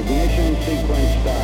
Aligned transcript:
Ignition 0.00 0.56
sequence 0.62 1.20
start. 1.20 1.39